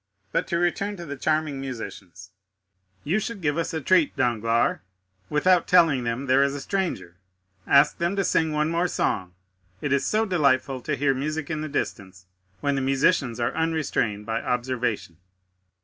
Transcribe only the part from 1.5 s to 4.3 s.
musicians—you should give us a treat,